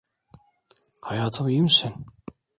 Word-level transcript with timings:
Hayatım, 1.01 1.49
iyi 1.49 1.61
misin? 1.61 2.05